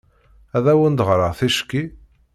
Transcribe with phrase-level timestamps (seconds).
[0.55, 1.83] Ad awen-d-ɣreɣ ticki?